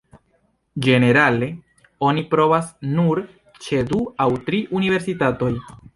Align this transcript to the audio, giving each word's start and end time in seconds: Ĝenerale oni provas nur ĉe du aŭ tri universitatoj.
Ĝenerale 0.85 1.49
oni 2.09 2.25
provas 2.33 2.73
nur 2.95 3.21
ĉe 3.67 3.83
du 3.93 4.01
aŭ 4.27 4.31
tri 4.49 4.63
universitatoj. 4.81 5.53